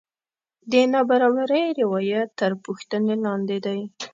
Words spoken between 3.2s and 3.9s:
لاندې دی.